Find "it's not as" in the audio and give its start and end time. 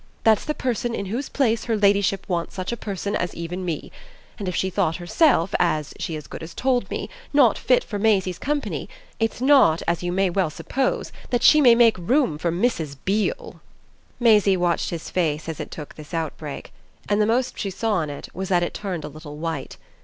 9.19-10.01